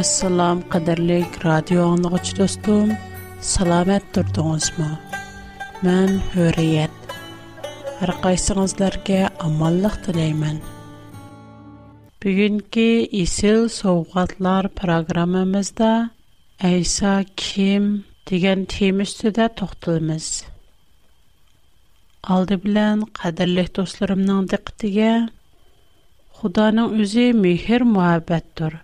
[0.00, 2.88] Assalom qadrli radio anglag'ich do'stim,
[3.54, 4.86] salomat turdingizmi?
[5.84, 6.94] Men Hurriyat.
[8.00, 10.56] Har qaysingizlarga omonlik tilayman.
[12.24, 12.88] Bugungi
[13.24, 15.92] Isil sovg'atlar programmamizda
[16.70, 17.12] Aysa
[17.44, 17.84] kim
[18.32, 20.28] degan tema ustida to'xtalamiz.
[22.38, 25.12] Алды белән кадерле дусларымның диктигә
[26.40, 28.80] Худаның үзе мехер мөхәббәттер.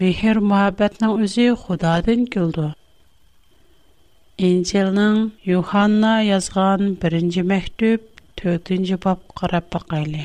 [0.00, 2.66] Mihir muhabbetning o'zi Xudodan keldi.
[4.46, 5.18] Injilning
[5.52, 8.00] Yohanna yozgan birinchi maktub
[8.42, 10.22] 4-bob qarap boqayli.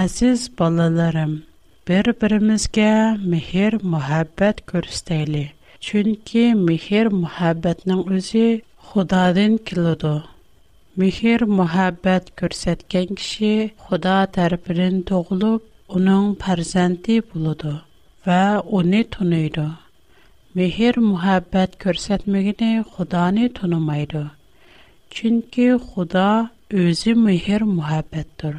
[0.00, 1.32] Aziz bolalarim,
[1.90, 2.88] bir-birimizga
[3.34, 5.44] mehr muhabbat ko'rsatayli.
[5.90, 8.46] Chunki mihir muhabbatning o'zi
[8.92, 10.14] Xudodan keldi.
[11.04, 13.52] Mihir muhabbat ko'rsatgan kishi
[13.90, 15.62] Xudo tarfini to'g'lab,
[16.00, 17.74] uning farzandi bo'ldi
[18.26, 19.66] ва уни тунуйду.
[20.56, 24.22] Мехир мухаббат көрсетмегіне худани тунумайду.
[25.14, 26.24] Чинки худа
[26.82, 28.58] өзі мехир мухаббаттур.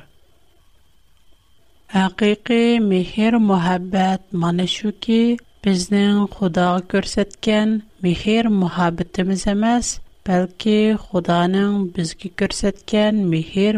[1.94, 13.26] Ақиқи мехир мухаббат манышу ки, біздің худа көрсеткен мехир мухаббатымыз емес, бәлки худаның бізгі көрсеткен
[13.30, 13.78] мехир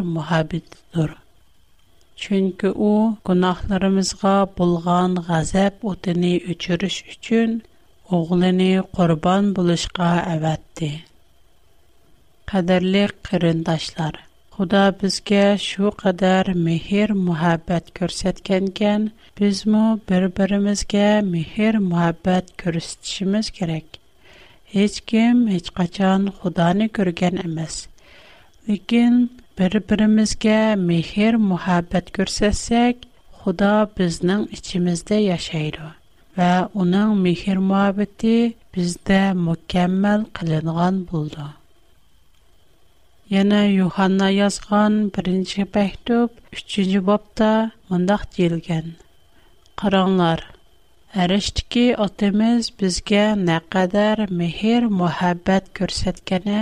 [2.24, 2.92] chunki u
[3.28, 7.50] gunohlarimizga bo'lgan g'azab o'tini o'chirish uchun
[8.18, 10.90] o'g'lini qurbon bo'lishga avatdi
[12.54, 14.14] qadrli qarindoshlar
[14.56, 19.10] xudo bizga shu qadar mehr muhabbat ko'rsatgankan
[19.42, 24.02] bizmi bir birimizga mehr muhabbat ko'rsatishimiz kerak
[24.78, 27.76] hech kim hech qachon xudoni ko'rgan emas
[28.72, 29.14] lekin
[29.58, 33.04] бір-бірімізге мехер мұхаббат көрсәсек,
[33.44, 35.90] Худа біздің ішімізде яшайды.
[36.40, 38.32] Ва оның мехер мұхаббаты
[38.74, 41.46] бізді мүкәммәл қылынған болды.
[43.36, 47.50] Яна Юханна язған бірінші бәктіп, үшінші бапта
[47.92, 48.90] мұндақ дейілген.
[49.84, 50.42] Қыранлар,
[51.28, 56.62] әріштіке отымыз бізге нәқәдәр мехер мұхаббат көрсеткені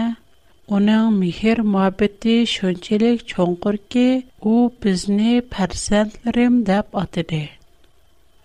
[0.78, 4.04] Оның михир муабидді шунчелик чонгур ки,
[4.40, 7.40] ұ бізни пэрзентлерім деп атыды.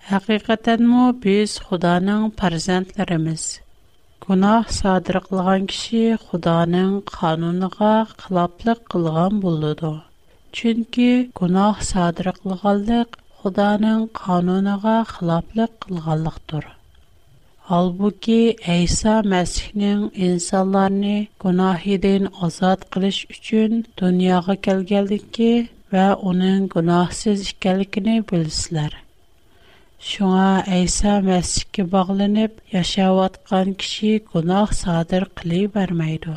[0.09, 3.45] Хақиқатен му біз худанын пэрзентлеріміз.
[4.27, 9.93] Гунах садыр қылған киши худанын қануныға халаплық қылған болуду.
[10.51, 11.09] Чынки
[11.43, 15.93] гунах садыр қылғалдық худанын қануныға халаплық
[17.69, 25.49] Halbuki İsa Məsihnin insanlarni gunohidan ozod qilish uchun dunyoga kelganligi
[25.97, 28.93] va uning gunohsiz ekanligini bilsizlar.
[30.11, 30.47] Шуңа
[30.79, 36.37] Әйса мәсіхке бағланып, яшаватқан кіші гунах садыр қылы бермейді.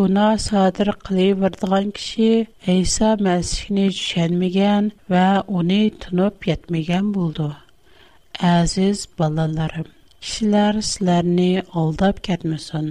[0.00, 2.28] Гуна садыр қылы бердіған кіші
[2.76, 5.26] Әйса мәсіхіне түшенмеген вә
[5.62, 7.48] оны тұнып етмеген болды.
[8.46, 9.93] Әзіз балаларым.
[10.24, 12.86] кишилар силарни олдап кетмусон.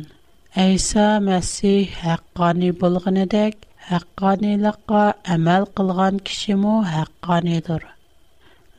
[0.64, 3.56] Айса Мэсси хақкани болғанедек,
[3.90, 5.06] хақкани лақа
[5.36, 7.82] амал қылған кишиму хақкани дур.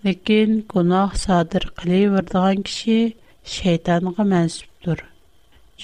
[0.04, 2.96] Лекин, кунах садыр қилий вардаған киши
[3.54, 5.02] шейтанға мэнсуп дур.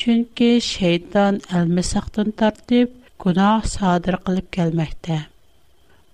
[0.01, 5.19] Чунки, шейтан альмы сақтын тартип, кунах садыр қилип келмәхті.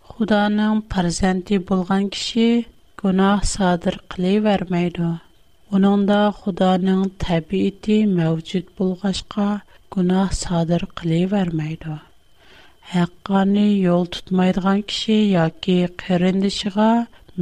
[0.09, 2.49] Худаным паразэнти болған киши
[2.97, 4.00] кунах садыр
[5.75, 9.47] Оныңда Худаның тәбиити мәвҗүд булгачка
[9.97, 11.97] гунах садыр кылывермейді.
[12.91, 16.87] Haqqani yol tutmaydigan kishi yoki qarindishiga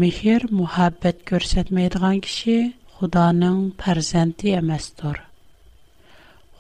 [0.05, 2.57] mehr muhabbat ko'rsatmaydigan kishi
[2.97, 5.19] Худаның farzandi emasdir.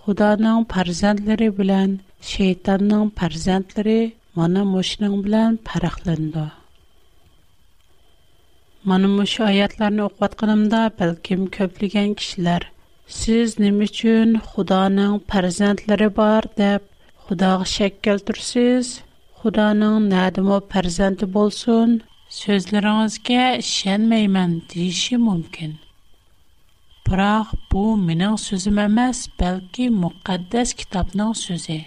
[0.04, 1.96] Худаның farzandlari bilan
[2.34, 4.00] shaytonning farzandlari
[4.42, 6.44] mana мошның bilan farqlanadi.
[8.90, 12.64] Mana mush oyatlarni o'qiyotganimda balkim ko'pligan kishilar
[13.19, 16.84] siz nima uchun Xudoning farzandlari bor deb
[17.28, 18.90] Xudoga shak keltirsiz?
[19.44, 21.96] Xudoning nadimo farzandi bo'lsin?
[22.40, 25.72] So'zlaringizga ishonmayman deyishi mumkin.
[27.08, 31.81] Biroq bu mening so'zim emas, balki muqaddas kitobning so'zi.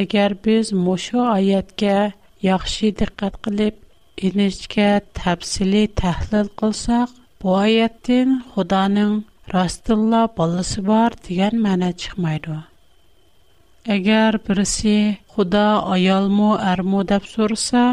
[0.00, 1.92] agar biz mushu oyatga
[2.48, 3.74] yaxshi diqqat qilib
[4.28, 4.86] inishga
[5.20, 7.08] tafsili tahlil qilsak
[7.44, 9.12] bu oyatdan xudoning
[9.54, 12.56] rostilla bolasi bor degan ma'no chiqmaydi
[13.98, 14.96] agar birisi
[15.36, 15.64] xudo
[15.98, 17.84] ayolmi armu deb so'rasa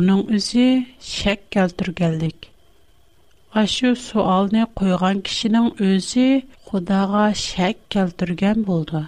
[0.00, 0.68] uning o'zi
[1.14, 2.38] shak keltirganlik
[3.78, 6.28] shu suolni qo'ygan kishining o'zi
[6.72, 9.02] xudoga shak keltirgan bo'ldi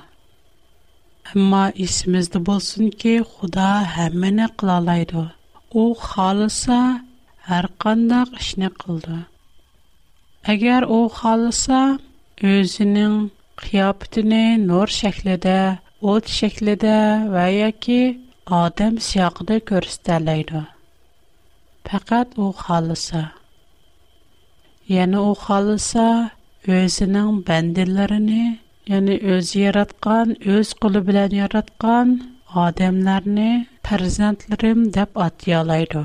[1.34, 5.22] амма ісімізді болсын ки худа хамміна қылалайды.
[5.74, 6.78] Ол халаса
[7.58, 9.18] арканда қышни қылды.
[10.46, 11.98] Агер ол халаса,
[12.38, 13.16] өзінің
[13.64, 16.98] хияптіні нор шекліда, от шекліда
[17.34, 20.62] вая ки адам сияғды көрісталайды.
[21.86, 23.32] Пақат ол халаса.
[24.86, 26.30] Яни ол халаса
[26.66, 28.42] өзінің бендиларіни
[28.90, 32.08] ya'ni o'zi yaratgan o'z qo'li bilan yaratgan
[32.64, 33.46] odamlarni
[33.88, 36.02] farzandlarim deb atyolaydi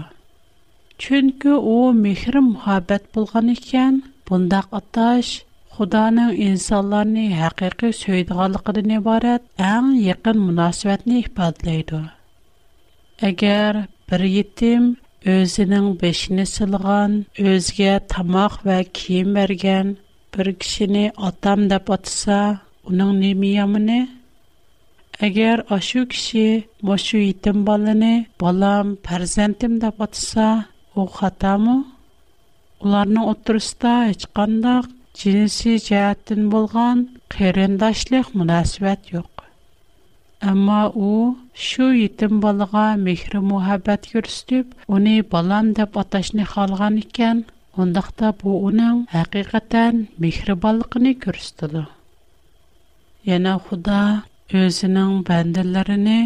[1.04, 3.94] chunki u mehr muhabbat bo'lgan ekan
[4.32, 5.30] bundaq atash
[5.76, 9.42] xudoning insonlarni haqiqiy so'ydiganligidan iborat
[9.74, 12.02] eng yaqin munosabatni ifodalaydi
[13.30, 13.74] agar
[14.14, 14.84] bir yetim
[15.36, 17.12] o'zining beshini silg'an
[17.54, 19.88] o'ziga tomoq va kiyim bergan
[20.36, 22.40] bir kishini otam deb otsa
[22.88, 24.08] onun ne mi yamını?
[25.20, 31.86] Eğer aşu kişi maşu itim balını, balam, perzentim de batısa, o hata mı?
[32.80, 34.84] Onların oturusu da içkanda
[35.14, 39.26] cinsi cihazın bulan kerendaşlık münasibet yok.
[40.42, 47.46] Ama o şu itim balığa mehri muhabbet görüstüp, onu balam de batışını halgan iken,
[47.78, 51.14] ondaqta bu onun hakikaten mehri balığını
[53.30, 54.02] yana Xudo
[54.62, 56.22] o'zining bandalarini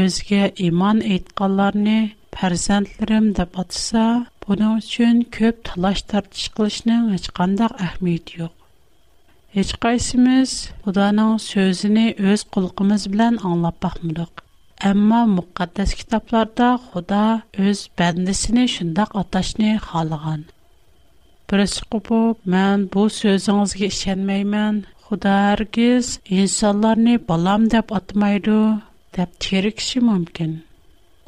[0.00, 1.98] o'ziga iymon etganlarni
[2.36, 4.04] farzandlarim deb atsa,
[4.46, 8.54] buning uchun ko'p talash tartish qilishning hech qanday ahamiyati yo'q.
[9.58, 10.50] Hech qaysimiz
[10.86, 14.32] Xudoning so'zini o'z qulqimiz bilan anglab baxmadik.
[14.90, 20.44] Әмма муқаддас китапларда Худа өз бәндісіне шындақ аташны халыған.
[21.50, 24.76] Бірісі құпып, мән бұл сөзіңізге ішенмеймін,
[25.10, 26.06] Худа аргиз
[26.38, 28.56] инсанларны балам деп атмайды,
[29.16, 30.50] деп терекши мүмкін.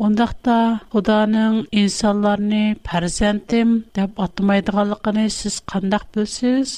[0.09, 0.57] Ондақта
[0.95, 2.61] Худаның инсанларны
[2.91, 6.75] парзентим деп атмайдығалықыны сіз қандақ бөлсіз?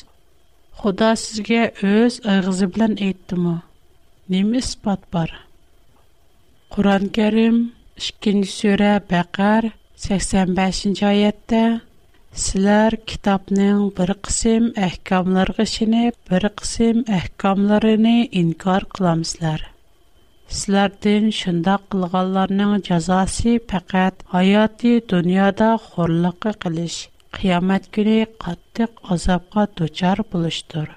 [0.82, 3.56] Худа сізге өз ұйғызы білін етті мү?
[4.36, 5.34] Немі іспат бар?
[6.76, 7.58] Құран кәрім,
[7.98, 9.72] үшкен сөрі бақар,
[10.06, 11.66] 85-ші айетті,
[12.40, 18.12] Сілер китапның бір қысым әхкамларғы шіне, бір қысым әхкамларыны
[18.42, 19.64] инкар қыламызлар.
[20.60, 26.96] Сілердің шында қылғаларының жазасы пәкәт аяты дүнияда қорлықы қылыш,
[27.38, 30.88] қиямет күні қаттық азапқа дучар бұлыштыр.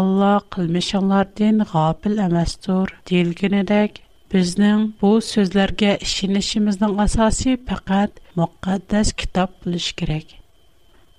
[0.00, 4.02] Алла қылмышыңлардың ғапіл әмәстур, дейілгенедек–
[4.34, 10.24] Bizning bu so'zlarga ishonishimizning asosi faqat muqaddas kitob bo'lishi kerak.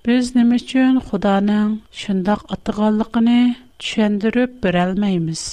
[0.08, 1.70] Biz nima uchun Xudoning
[2.00, 3.38] shundoq atag'anligini
[3.84, 5.44] tushundirib bera olmaymiz.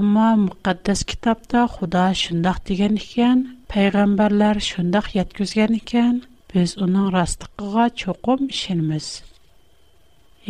[0.00, 3.38] Ammo muqaddas kitobda Xudo shundoq degan ekan,
[3.76, 6.14] payg'ambarlar shundoq yetkizgan ekan,
[6.52, 9.06] biz uning rostligiga cho'qim ishonamiz.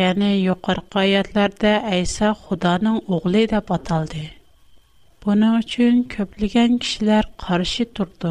[0.02, 4.24] Ya'ni yuqorqi oyatlarda Aysa Xudoning o'g'li deb ataldi.
[5.26, 8.30] Buning uchun ko'pligan kishilar qarshi turdi.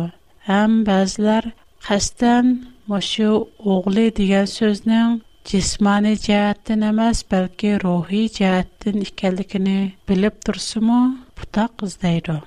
[0.50, 1.48] Ham ba'zilar
[1.88, 2.46] qasdan
[2.94, 3.32] mushu
[3.74, 5.18] o'g'li degan so'zning
[5.52, 9.76] jismoniy jihatdan emas, balki ruhiy jihatdan ekanligini
[10.12, 11.02] bilib tursimi,
[11.42, 12.38] putoq izlaydi.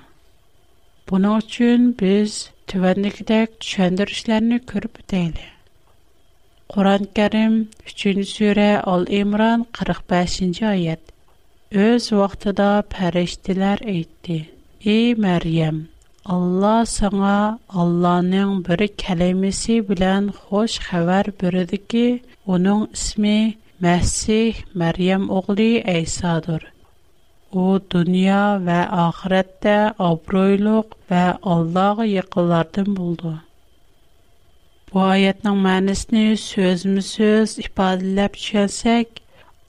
[1.12, 2.38] Buning uchun biz
[2.72, 5.52] tuvandikidek tushuntirishlarni ko'rib o'taylik.
[6.76, 7.54] Qur'on Karim
[7.92, 11.06] 3-sura Al-Imron 45-oyat.
[11.68, 14.38] Öz vaxtında pərishtilər etdi.
[14.80, 15.82] Ey Məryəm,
[16.24, 25.60] Allah sana Allah'ın bir kelimesi bilen hoş haber verdi ki, onun ismi Mesih Meryem oğlu
[26.00, 26.64] İsa'dır.
[27.52, 33.34] O dünya ve ahirette abroyluk ve Allah'a yakınlardan buldu.
[34.94, 39.06] Bu ayetin mənisini sözmü söz ifadələb düşünsək,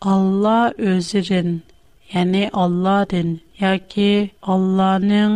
[0.01, 1.59] Allah özünün
[2.13, 3.27] Яни Алладин,
[3.61, 5.33] яки یا که الله калам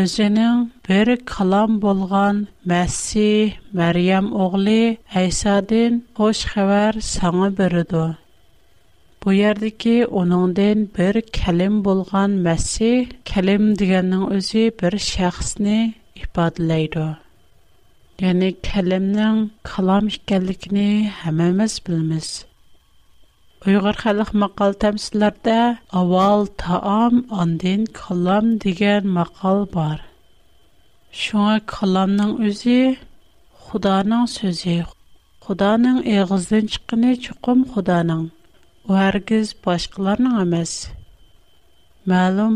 [0.00, 2.36] ازینن بر کلام بولغان
[5.14, 7.84] Айсадин, хош اغلی саңа دن
[9.20, 14.02] Бу ярдыки سعی برد و بیاردی که اونان دن بر کلم بولغان مسیح Яни دیگر
[14.02, 15.56] калам ازی بر شخص
[23.66, 25.56] Uyghur xalq maqal təmsillərdə
[25.98, 30.00] aval taam andin kalam digən maqal bar.
[31.24, 32.78] Şuna kalamnın özü
[33.66, 34.74] Xudanın sözü.
[35.46, 38.24] Xudanın eğizdən çıqqını çuqum Xudanın.
[38.88, 40.72] O hər giz başqalarının əməs.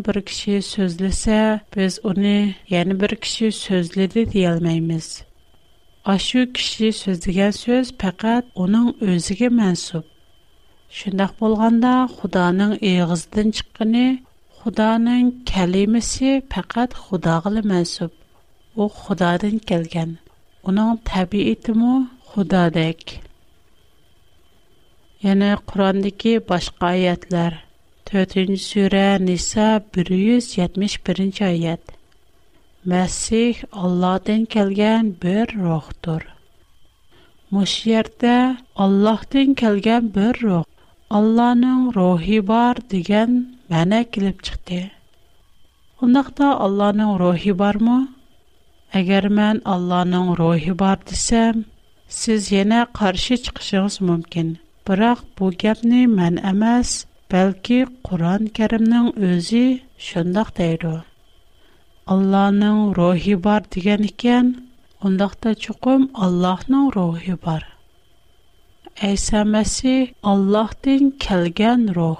[0.08, 1.38] bir kişi sözləsə,
[1.78, 2.34] biz onu
[2.74, 5.06] yəni bir kişi sözlədi deyəlməyimiz.
[6.16, 10.06] Aşı kişi sözləgən söz pəqət onun özüge mənsub.
[10.96, 14.02] Шындақ болғанда Худаның иғыздың чыққыны,
[14.60, 18.14] Худаның кәлемесі пәкәт Худағылы мәсіп.
[18.80, 20.14] О Худадан келген.
[20.70, 21.90] Оның тәбиеті му
[22.30, 23.12] Худадек.
[25.26, 27.58] Яны Құрандығы башқа аятлар.
[28.12, 31.82] 4-нче сүре Ниса 171-нче аят.
[32.94, 36.24] Мәсих Алладан келген бер рухтур.
[37.50, 38.38] Муш yerdə
[38.86, 40.64] Allahdan gələn bir ruh
[41.14, 43.34] Алланың рухи бар дигән
[43.74, 44.78] мәнә килеп чыкты.
[46.06, 47.98] Ондакта Алланың рухи бармы?
[49.00, 51.60] Әгәр мен Алланың рухи бар дисәм,
[52.16, 54.50] сез яна каршы чыгышыгыз мөмкин.
[54.90, 56.96] Бирок бу гапны мен эмас,
[57.30, 59.62] бәлки Куран Кәримнең өзи
[60.08, 60.96] шундый дәйри.
[62.16, 64.52] Алланың рухи бар дигән икән,
[65.00, 67.75] ондакта чукым Аллаһның рухи бар.
[69.04, 72.16] Əsə Məsih Allahdan gələn ruh.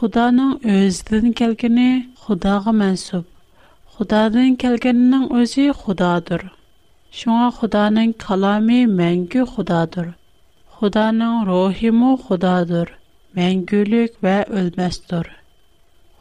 [0.00, 1.86] Xudanın özüdən gəlgəni
[2.24, 3.24] Xudağa mənsub.
[3.96, 6.44] Xudadan gəlgəninin özü Xudadır.
[7.20, 10.08] Şuna Xudanın kalamı məngü Xudadır.
[10.80, 12.88] Xudanın ruhi mu Xudadır.
[13.40, 15.26] Məngülük və ölməzdir.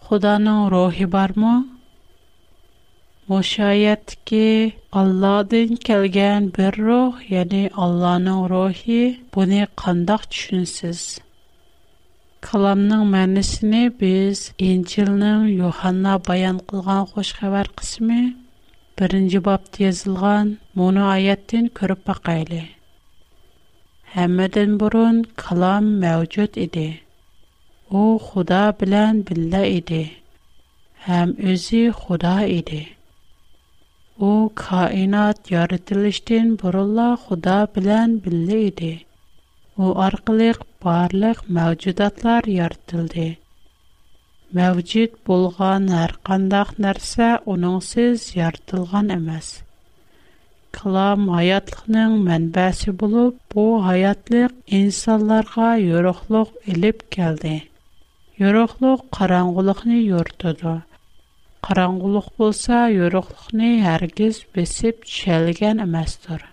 [0.08, 1.54] Xudanın ruhi barmı?
[3.30, 11.04] Мушаятки Алладын келген бір рух, яни Алланың рухи, буни қандақ чүнсіз.
[12.48, 18.18] Каламның мәнісіні біз Инчилның Йоханна баян қылған қош қавар қысымы,
[18.98, 20.52] бірінші бапты езілған
[20.82, 22.64] муну аяттын көріп бақайлы.
[24.16, 26.88] Хәмедін бұрын калам мәвжуд иди.
[27.92, 30.02] О, худа білян білда иди.
[31.06, 32.82] Хәм өзі худа иди.
[34.30, 38.90] O kainat yaratylisten Borolla Xuda bilan billaydi.
[39.84, 40.50] U orqali
[40.84, 43.26] barlik mavjudotlar yaratildi.
[44.60, 49.48] Mavjud bo'lgan har qanday narsa uning siz yaratilgan emas.
[50.80, 57.58] Qalam hayotlikning manbasi bu hayotlik insonlarga yorug'lik olib keldi.
[58.46, 60.76] Yorug'lik qorong'ulikni yortdi.
[61.68, 66.51] qorong'ulik bo'lsa yo'riqlikni hargiz besib tushalgan emasdir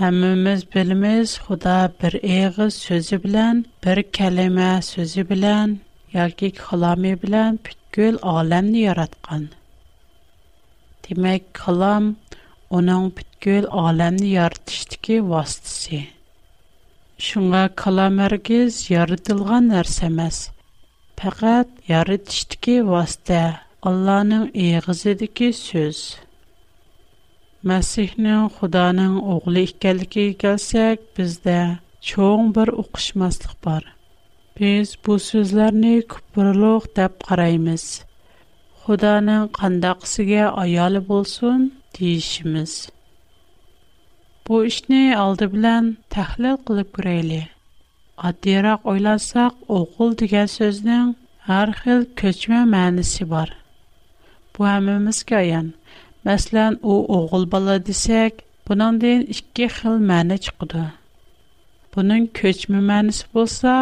[0.00, 5.74] Həmimiz bilimiz Xuda bir eğiz sözü bilən, bir kəlmə білән, bilən,
[6.14, 9.44] yoki kalami bilən bütkül aləmni yaratqan.
[11.08, 12.06] Demək, kalam
[12.78, 16.00] onun bütkül aləmni yaratışdiki vasitəsi.
[17.28, 20.40] Şunğa kalam ərgiz yaradılğan nərsəməz.
[21.20, 23.44] Fəqət yaratışdiki vasitə,
[23.90, 24.48] Allah'ın
[25.02, 25.52] сөз.
[25.66, 26.02] söz.
[27.68, 31.56] Masihning Xudoning o'g'li ekanligiga kelsak, bizda
[32.10, 33.82] cho'ng bir o'qishmaslik bor.
[34.60, 37.84] Biz bu so'zlarni kuprliq deb qaraymiz.
[38.86, 41.58] Xudoning qandaqsiga ayoli bo'lsin
[41.98, 42.72] deyishimiz.
[44.48, 45.84] Bu ishni oldi bilan
[46.16, 47.48] tahlil qilib ko'raylik.
[48.30, 51.08] Oddiyroq o'ylasak, o'g'il degan so'zning
[51.50, 53.50] har xil ko'chma ma'nisi bor.
[54.56, 55.68] Bu hammamizga ayon.
[56.28, 60.82] Мәсәлән, у o'g'il бала дисәк, буныңдан ике хил мәне чыгыды.
[61.94, 63.76] Буның көчмә мәнисе булса,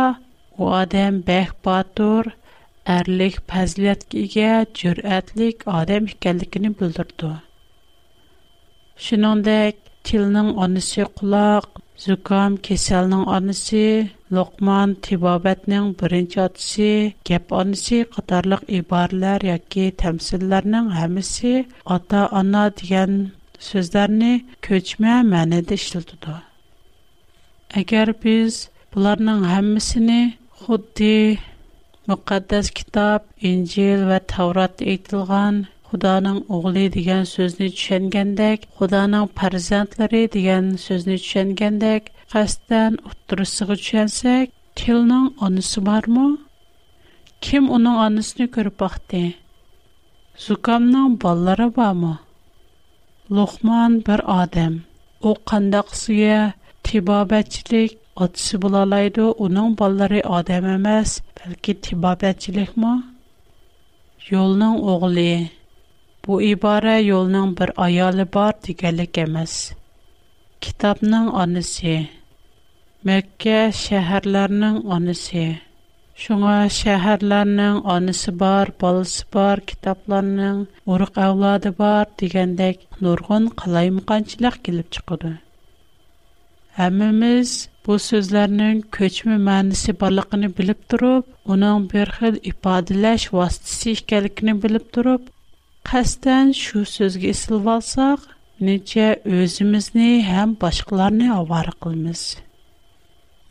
[0.56, 2.30] у адам бәх батыр,
[2.96, 7.32] әрлек фазиләткә ия, җөрәтлек адам икәнлегенә белдерде.
[9.08, 11.66] Шуныңдәк, tilning onisi quloq,
[12.06, 13.84] zukam kasalning onisi
[14.36, 16.88] Лукман тибабетнең беренче атсы,
[17.28, 21.52] кеп анысы катарлык ибарлар яки тәмсилләрнең һәмисе
[21.96, 23.14] ата-ана дигән
[23.68, 24.32] сүзләрне
[24.68, 26.34] көчмә мәнәдә эшләтүдә.
[27.82, 28.60] Әгәр без
[28.98, 30.18] буларның һәммәсене
[30.60, 31.14] худди
[32.12, 34.84] мөхәддәс китап, Инҗил ва Таврат
[35.90, 45.80] Худаның оғлы деген сөзіні түшенгендек, Худаның парзантлары деген сөзіні түшенгендек, қастан ұттырысығы түшенсек, тілінің онысы
[45.86, 46.26] бар му?
[47.46, 49.22] Кім оның анысны көріп бақты?
[50.48, 52.12] Зукамның баллары бар му?
[53.38, 54.76] Лухман бір адам.
[55.24, 56.36] О қандақ сұйы,
[56.90, 62.76] тибабәтчілік, отысы бұлалайды, оның баллары адам емес, бәлкі тибабәтчілік
[64.28, 65.30] Йолның оғлы.
[66.26, 69.52] bu ibora yo'lning bir ayoli bor deganlik emas
[70.66, 71.92] kitobning onisi
[73.10, 75.44] makka shaharlarning onisi
[76.24, 80.58] shunga shaharlarning onisi bor bolasi bor kitoblarning
[80.96, 85.32] urug' avlodi bor degandek nurg'un qalay muqanchilik kelib chiqadi
[86.80, 87.50] hammamiz
[87.86, 91.24] bu so'zlarning ko'chma ma'nisi borligini bilib turib
[91.56, 95.34] uning bir xil ifodalash vositasi ekanligini bilib turib
[95.88, 98.24] qəsdən şu sözgə isilib alsaq,
[98.66, 99.04] necə
[99.38, 102.24] özümüzni həm başqalarını avar qılmız.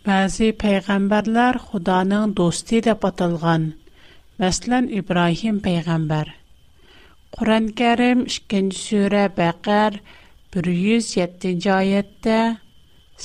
[0.08, 3.66] Bəzi peyğəmbərlər Xudanın dostu deyə patılğan.
[4.42, 5.62] Məsələn İbrahim
[7.38, 9.98] Куран-карим kərim 2-ci surə Bəqər
[10.54, 12.38] 107-ci ayədə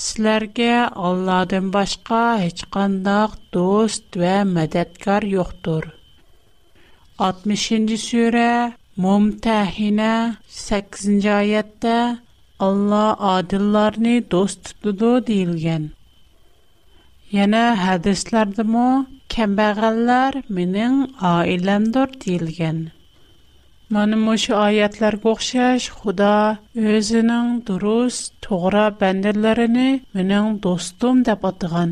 [0.02, 5.84] sizlərə башка başqa heç qandaq dost və mədədkar yoxdur.
[7.18, 7.96] 60-ci
[9.00, 12.18] mumtahina 8 oyatda
[12.64, 15.84] Alloh odillarni do'st tutadi deyilgan.
[17.36, 18.84] Yana hadislardamo
[19.36, 20.96] kambag'allar mening
[21.34, 22.78] oilamdir deyilgan.
[23.96, 26.30] Mana mushu oyatlarga o'xshash Xudo
[27.00, 31.90] o'zining durust, to'g'ri bandalarini mening dostum deb atagan.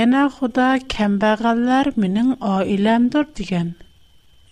[0.00, 3.68] Yana Xudo kambag'allar mening oilamdir degan.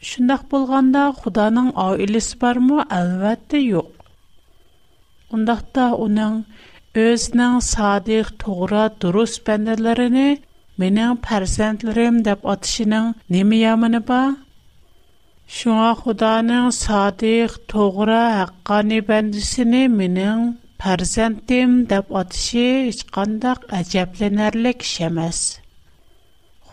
[0.09, 2.83] Şundaq bolğanda Xudanın ailəsi barmı?
[2.97, 3.87] Əlbəttə yox.
[5.37, 6.35] Ondaqda onun
[7.05, 10.27] özünün sadiq, toğra, durus bəndələrini
[10.83, 14.29] mening farzandlarim deb otishining nima yomoni bor
[15.59, 20.41] shunga xudoning sodiq to'g'ri haqqoniy bandisini mening
[20.85, 25.39] farzandim deb otishi hech qandoq ajablanarlik ish emas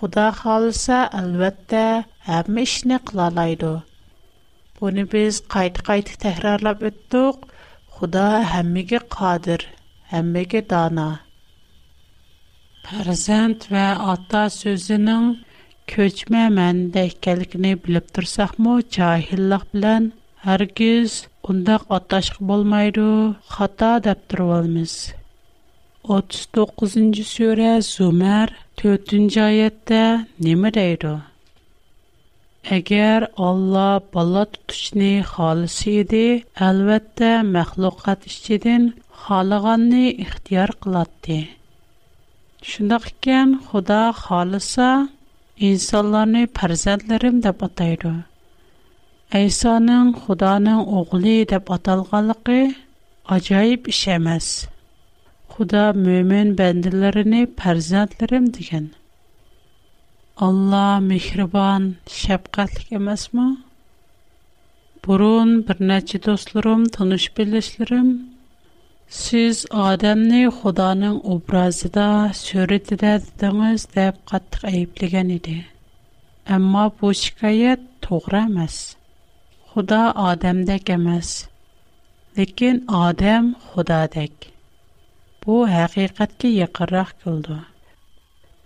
[0.02, 1.86] Xudo xohlasa, albatta,
[2.28, 3.72] hamma ishni qilalaydi.
[4.80, 7.44] Buni biz qayta-qayta təkrarlab ötdük.
[7.98, 9.68] Xudo hammaga qodir,
[10.14, 11.06] hammaga dana.
[12.88, 13.86] Farzand və
[14.16, 15.30] ata sözünün
[15.94, 20.10] köçmə məndə ikənligini bilib tursaqmı, cahillik bilən
[20.50, 21.20] hər giz
[21.54, 23.08] undaq atlaşıq bolmaydı,
[23.54, 24.96] xata dəb turvalmız.
[26.10, 28.50] 39 sura Zumar
[28.84, 31.20] 4 oyatda nima deydi?
[32.72, 38.88] Agar Alloh bola tutishni xolisi edi, albatta mahluqot ichidan
[39.26, 41.38] xohlaganni ixtiyor qiladi.
[42.72, 44.90] Shundoq ekan, Xudo xolisa
[45.70, 48.14] insonlarni farzandlarim deb ataydi.
[49.42, 52.62] Aysoning Xudoning o'g'li deb atalganligi
[53.38, 54.48] ajoyib ish emas.
[55.52, 58.86] Xudo mömin bəndələrini fərzəndlərim degan.
[60.46, 61.88] Allah mehriban,
[62.20, 63.48] şəfqətlik emasmı?
[65.08, 68.12] Burun bir neçə dostlarım, tanış bilişlərim
[69.22, 72.08] siz odamni xudoning obrazida
[72.44, 75.58] suratida dedingiz deb qattiq ayblagan edi
[76.58, 78.80] ammo bu shikoyat to'g'ri emas
[79.74, 81.34] xudo odamdek emas
[82.40, 84.51] lekin odam xudodek
[85.46, 87.56] Бу һақиқәткә якынрак килде.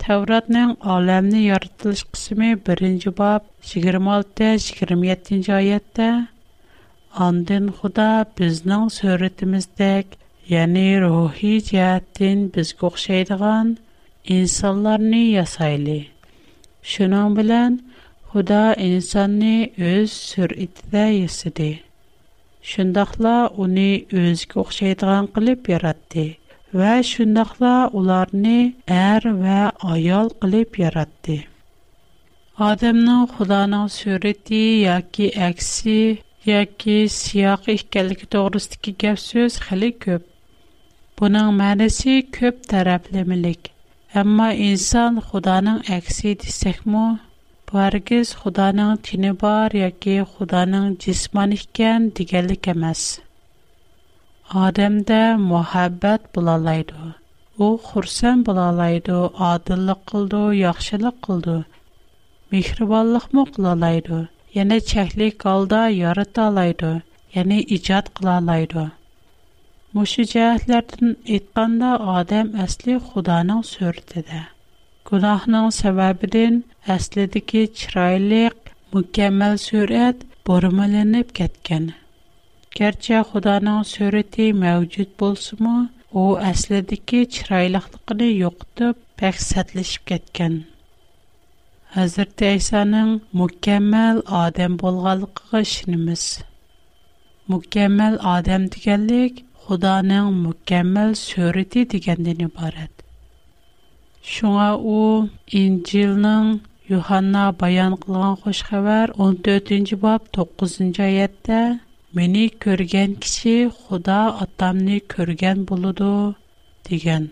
[0.04, 6.08] Тавротның әлемне яратылыш кысымы 1-бап, 26-27нче яйда:
[7.28, 8.10] "Он ден Худа
[8.42, 10.20] безнең сүрәтемиздәк
[10.56, 13.72] яңа рухи яттын безгә охшайдган
[14.40, 15.98] инсандарны ясайлы.
[16.92, 17.80] Шуның белән
[18.34, 19.58] Худа инсаны
[19.96, 21.70] үз сүрәте дә ясыды.
[22.76, 23.90] Шулдакла уни
[24.26, 25.70] үзгә охшайдган кылып
[26.80, 28.54] və şundaqla onlarını
[28.86, 29.60] ər er və
[29.94, 31.38] ayal qılıb yaratdı.
[32.70, 35.96] Адамның Худаның сүрәти яки әкси
[36.50, 40.24] яки сияқ икәнлеге тоғрысындагы гәп сөз хәле көп.
[41.20, 43.72] Буның мәнисе көп тарафлымлык.
[44.24, 47.06] Әмма инсан Худаның әкси дисәкме,
[47.72, 53.08] bu hargiz Худаның тине бар яки Худаның җисман икән дигәнлек эмас.
[54.54, 57.06] odamda muhabbat bo'lolaydi
[57.66, 59.16] u xursand bo'lolaydi
[59.52, 61.56] odillik qildi yaxshilik qildi
[62.54, 64.20] mehribonlikmi qilolaydi
[64.58, 66.92] yana chaklik holda yoritolaydi
[67.38, 68.86] ya'ni ijod qilolaydi
[70.00, 74.44] mushu jihatlardan aytganda odam asli xudoning suratida
[75.12, 76.62] gunohning sababidan
[76.98, 78.44] aslidagi chiroyli
[78.94, 81.94] mukammal surat bo'rmalanib ketgan
[82.80, 85.76] Gerçi Xudanın surəti mövcud bolsunmu,
[86.22, 90.58] o əslidəki çiraylılıqını yoxdub, pək sətləşib getgan.
[91.96, 96.26] Hazreti İsa'nın mükəmməl adam bolğanlığına şinimiz.
[97.56, 102.94] Mükəmməl adam deganlik Xudanın mükəmməl sürəti degandan ibarət.
[104.36, 105.30] Şuna o
[105.64, 106.52] İncilnin
[106.92, 111.62] Yuhanna bayan qılğan xoş xəbər 14-cü bab 9-cu ayətdə
[112.16, 116.12] Мені көрген кіші Худа атамны көрген болуду,
[116.90, 117.24] деген.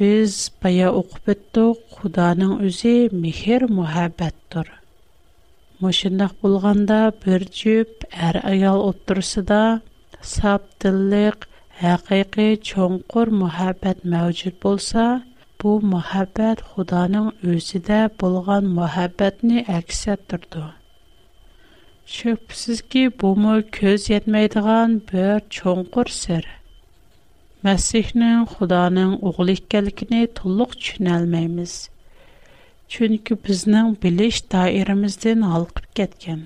[0.00, 2.92] Біз бая оқып өттік, Худаның өзі
[3.22, 4.68] мехер мұхабәт тұр.
[5.86, 9.62] Мұшындақ болғанда бір жүп әр аял отырсы да,
[10.34, 11.48] саптылық,
[11.94, 15.06] әқиқи чонқыр мұхабәт мәуджет болса,
[15.64, 20.28] бұ мұхабәт Худаның өзі де болған мұхабәтіні әксет
[22.10, 26.42] Şübhəsizki, bumu көз yetməyidğan bir çonqur sər.
[27.68, 31.74] Məsihnin Xudanın oğlu ikənligini tolluq düşünəlməyimiz.
[32.94, 36.40] Çünki bizning biliş dairəmizdən halqıb getgan.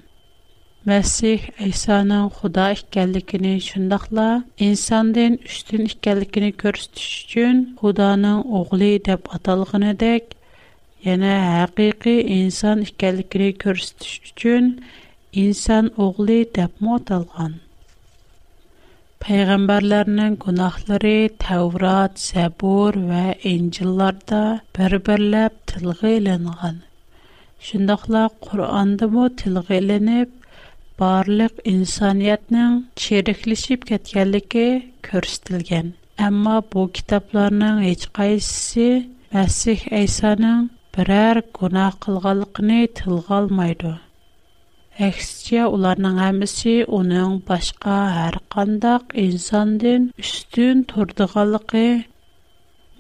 [0.90, 1.40] Məsih
[1.71, 4.27] İsa'nın Xuda ikənligini şundaqla
[4.69, 10.23] insandan üstün ikənligini göstəriş üçün Xudanın oğlu deyə atalğanıdək,
[11.09, 14.71] yana yəni həqiqi insan ikənligini göstəriş üçün
[15.42, 17.53] inson o'g'li debmi atalgan
[19.25, 24.40] payg'ambarlarning gunohlari tavrat zabur va injillarda
[24.79, 26.77] bir birlab tilg'a ilingan
[27.68, 30.31] shundoqla qur'ondamu tilg'a ilinib
[31.05, 32.72] barliq insoniyatning
[33.07, 34.66] cheriklashib ketganligi
[35.11, 35.87] ko'rsatilgan
[36.31, 38.88] ammo bu kitoblarning hech qaysisi
[39.37, 40.61] masih aysoning
[40.99, 43.94] biror gunoh qilganligini tilg'a olmaydi
[45.05, 47.97] Әксіце, уларның әмісі уның башка
[48.29, 51.85] әркандақ инсандын үстін турдығалықи,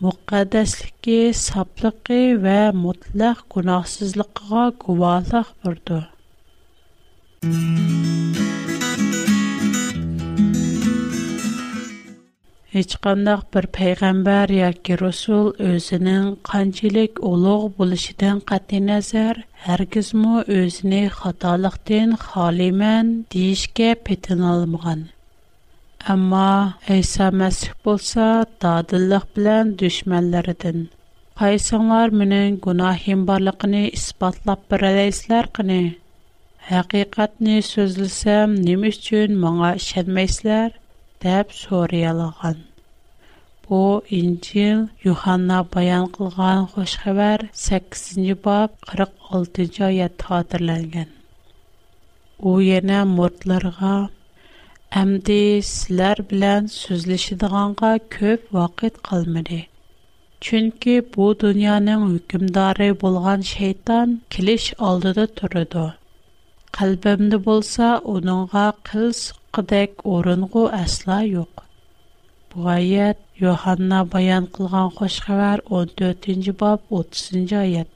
[0.04, 6.02] муқадаслыки, саплықи вә мутлэх кунасызлықа кувалах бұрды.
[12.76, 20.98] Heçqandaq bir peyğəmbər ya ki rusul özünün qancilik uluq buluşudan qatı nəzər, hər qizmü özünü
[21.20, 25.06] xatalıqdən xalimən deyişkə pətin almıqan.
[26.16, 26.44] Amma
[26.98, 28.28] İsa Məsih bolsa
[28.66, 30.78] dadıllıq bilən düşmənlərdən.
[31.40, 35.80] Qaysınlar mənin günahim barlıqını ispatlap bir ələyislər qını.
[36.74, 40.82] Həqiqətini sözlüsəm, nim üçün mənə işədməyislər?
[41.26, 42.56] деп сорыялаган.
[43.68, 51.08] Бу Инжил Йоханна баян кылган хош хабар 8-нче баб 46-нче аят хатırlanган.
[52.38, 53.94] У яна мортларга
[55.00, 59.58] әмди сизләр белән сүзлешидиганга көп вакыт калмады.
[60.46, 65.88] Чөнки бу дөньяның хөкемдары булган шайтан килеш алдыда турыды.
[66.78, 69.24] Калбымда булса, уныңга кыз
[69.56, 71.48] boshqadek o'ringu asla yo'q.
[72.54, 77.88] Bu oyat Yohanna bayon qilgan xush xabar 14 bob bab 30 oyat.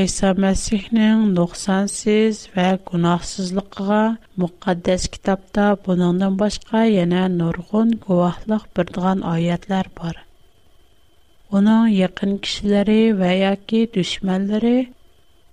[0.00, 4.02] Әйса Мәсихнең нұқсансыз вә гунахсызлықыға
[4.42, 10.20] мұқаддәс китапта бұныңдан башқа яна нұрғын гуахлық бірдіған аятлар бар.
[11.52, 14.76] Оның яқын кішілері вә яки дүшмәлері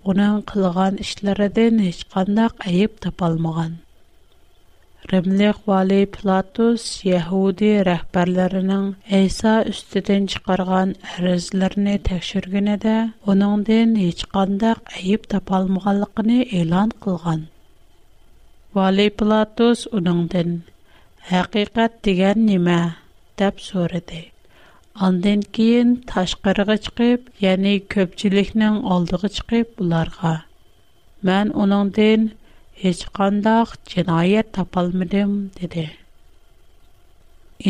[0.08, 3.76] оның қылған ішлеріден ешқандақ әйіп тапалмаған.
[5.12, 8.84] Кремлик вали Платус Яһуди рәхбәрләренең
[9.18, 12.94] Айса үстедән чыгарган әрезләрен тәкъшергенә дә,
[13.34, 17.44] аның дин һеч кандай айып тапа алмаганлыгын элан кылган.
[18.78, 20.56] Вали Платус аның дин
[21.28, 22.80] "Хакыйкать дигән нимә?"
[23.44, 24.22] дип сорады.
[25.10, 30.38] Андан кийин ташкырыга чыгып, яни көпчүлекнең алдыга
[31.24, 32.32] "Мен
[32.82, 35.84] Heç kandaq jinayet tapalmedim dedi.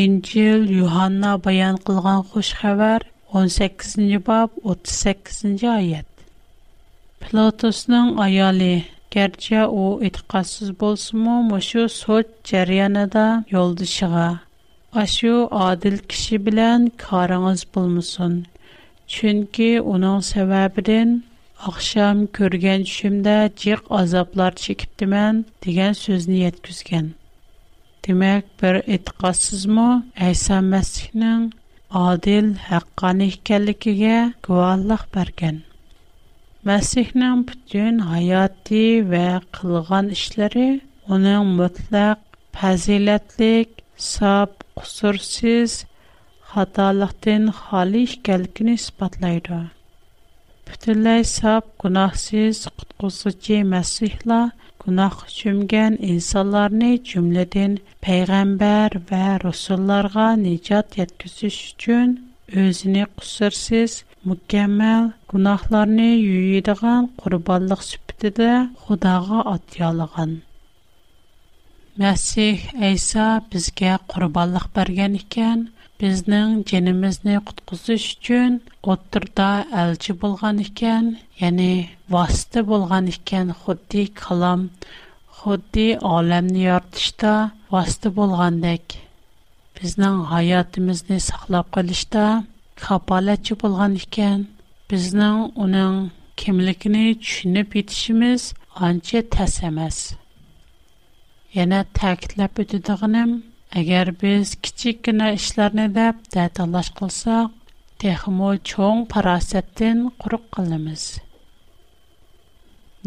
[0.04, 3.00] Injil Yohanna bayan qilgan hoş haber
[3.40, 6.06] 18-nji bab 38-nji ayat.
[7.20, 8.72] Platon'sning ayaly,
[9.10, 14.38] gerçi u etiqassız bolsa-mo, şu soch jariyanada yoldışıga,
[14.94, 18.44] başu adil kişi bilen karığınız bolmasın.
[19.06, 21.20] Çünki onun sebäbiden
[21.62, 23.32] Axشm كۆرگەن چۈشümدە
[23.64, 27.10] جىq azزابlar چېكىتىمەن دېگەن سۆزنى يەتkۈزگەەن.
[28.06, 29.84] دېمەk bir ئېتىqasizمۇ
[30.24, 31.42] ئەyسا مەسىكنىڭ
[32.00, 34.16] адил ھەقان ئىəللىكىگە
[34.48, 35.60] گالاق بەرگەن.
[36.76, 38.80] əسىkنىڭ پ bütün bütün hayatı
[39.26, 39.28] ə
[39.60, 40.66] قىلغان işəرى
[41.06, 42.18] ئۇның مۇەق
[42.58, 43.52] پەزلەتلى
[44.08, 45.70] سااب قsursiz
[46.56, 47.14] Xدالىق
[47.60, 49.68] Xli
[50.72, 54.36] Bütünləy saf, günahsız, qutquzıcı Məsihla
[54.84, 57.74] günah çömgən insanlarını cümlədən
[58.06, 62.08] peyğəmbər və rusullarga nicat yetkizüş üçün
[62.62, 63.92] özünü qüsursuz,
[64.32, 65.04] mükəmməl
[65.34, 68.48] günahlarını yüyidigan qurbanlıq sübtidə
[68.86, 70.32] Xudağa atyalığan.
[72.06, 72.56] Məsih
[72.94, 75.58] İsa bizə qurbanlıq bergen ikən,
[76.02, 78.54] bizning jinimizni qutqizish uchun
[78.92, 79.46] o'ttirda
[79.82, 81.04] elchi bo'lgan ekan
[81.42, 81.68] ya'ni
[82.14, 84.60] vosita bo'lgan ekan xuddi kalom
[85.40, 85.86] xuddi
[86.16, 87.34] olamni yoritishda
[87.74, 88.84] vosita bo'lgandek
[89.78, 92.24] bizning hayotimizni saqlab qolishda
[92.86, 94.38] kapolatchi bo'lgan ekan
[94.90, 95.94] bizning uning
[96.42, 98.42] kimligini tushunib yetishimiz
[98.88, 99.98] ancha tas emas
[101.58, 103.30] yana ta'kidlab o'tadiganim
[103.80, 107.52] Әгәр без кичкенә эшләрне дә таять алсак,
[108.02, 111.04] тәхмөл чоң парасәттән курук кылмыйбыз.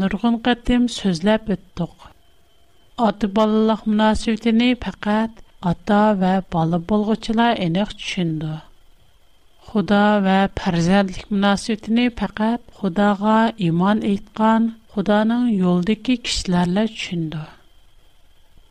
[0.02, 2.08] Нургун гадәтем сөзләп үттүк.
[3.10, 8.56] Аты балалык мөнәсәбәтеннә фаҡат ата ва бала булғычлар өйөк түшөндө.
[9.68, 13.38] Худа ва пәрзәндлек мөнәсәбәтеннә фаҡат Худаға
[13.72, 17.44] иман иткән Худаның йолдыҡи кишләрлә түшөндө.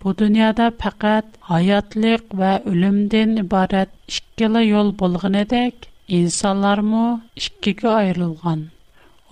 [0.05, 5.87] Бу дөньяда фақат хаятлык ва өлүмдән ибарат иккеле йол болгон эдек,
[6.19, 8.67] инсанлар мо иккеге айрылган.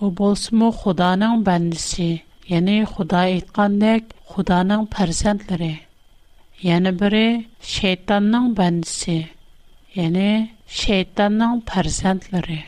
[0.01, 2.07] У болсмо Худанын бандысы,
[2.55, 5.73] яны Худа айткандек, Худанын фарзандлары.
[6.71, 7.25] Яны бири
[7.75, 9.19] шайтаннын бандысы,
[10.01, 10.27] яны
[10.81, 12.59] шайтаннын фарзандлары.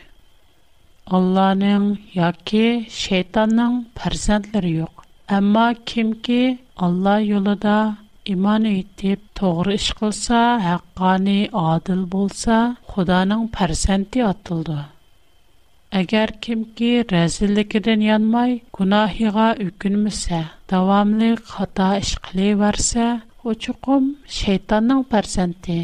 [1.10, 2.68] Алланын яки
[3.02, 4.94] шайтаннын фарзандлары юк.
[5.27, 6.43] Амма кемки
[6.85, 7.79] Алла юлыда
[8.33, 11.38] иман этип, туғри иш қилса, ҳаққани
[11.71, 12.57] адол бўлса,
[12.89, 14.77] Худонинг парсанти отилди.
[15.99, 24.03] Агар кемки разилликдан янмай, гуноҳига ўк уни муса, давомли хато иш қилиб варса, у чуқум
[24.38, 25.79] шайтоннинг парсанти.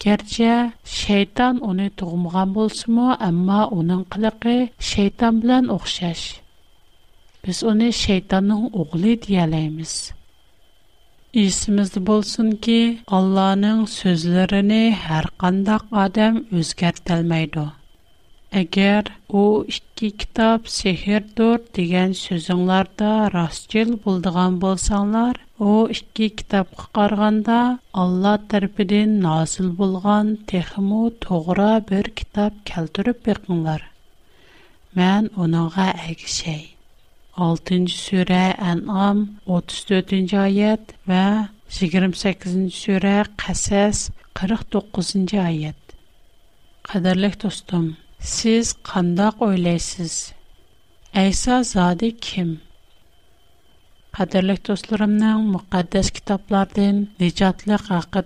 [0.00, 6.43] Керча шайтон уни туғумган бўлса-му, уның унинг қилақи шайтон билан ўхшаш.
[7.44, 10.12] Personne şeytanның оğlu diyeläymiz.
[11.44, 12.78] İsimizde bolsun ki,
[13.16, 14.70] Allahның сүзләрен
[15.04, 17.66] һәр қандақ адам үзгәртәлмәй дә.
[18.62, 19.44] Әгәр у
[19.76, 25.36] 2 китап сехердер дигән сүзләрдә рас җил булдыган булсаңнар,
[25.68, 27.60] у 2 китап кырганда
[28.04, 33.86] Алла торпыдан насл булган техмы тугра бер китап калтырып бергәңнар.
[35.02, 35.92] Мен оноңа
[37.34, 38.42] 6-cı surə
[38.72, 39.22] En'am
[39.54, 41.22] 34-cü ayət və
[41.78, 44.04] 28-ci surə Qəssas
[44.38, 45.96] 49-cu ayət.
[46.90, 47.88] Qədərlik dostum,
[48.22, 50.14] siz qandaq oylaysız?
[51.24, 52.54] Əysa zadı kim?
[54.14, 58.22] Qədərlik dostlarımın müqəddəs kitablardan nicatlıq haqqı